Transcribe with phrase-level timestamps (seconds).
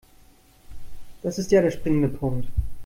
[1.21, 2.47] Das ist ja der springende Punkt.